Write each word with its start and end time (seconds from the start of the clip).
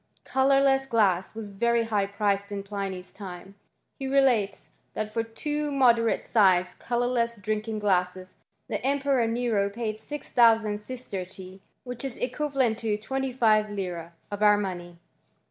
Colourless 0.23 0.87
glass 0.87 1.35
was 1.35 1.51
very 1.51 1.83
high 1.83 2.07
priced 2.07 2.51
in 2.51 2.63
Pliny's 2.63 3.13
time. 3.13 3.53
He 3.99 4.07
relates, 4.07 4.69
that 4.93 5.13
for 5.13 5.21
two 5.21 5.69
moderate 5.71 6.25
sized 6.25 6.79
colourless 6.79 7.35
drinking 7.35 7.77
glasses 7.77 8.33
the 8.67 8.83
Emperor 8.83 9.27
Nero 9.27 9.69
paid 9.69 9.99
6000 9.99 10.79
sistertii,.. 10.79 11.59
which 11.83 12.03
is 12.03 12.17
equivalent 12.17 12.79
to 12.79 12.97
25Z. 12.97 14.11
of 14.31 14.41
our 14.41 14.57
money. 14.57 14.97